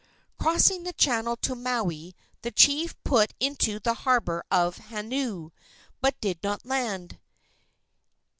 [0.39, 5.51] Crossing the channel to Maui, the chief put into the harbor of Haneoo,
[6.01, 7.19] but did not land.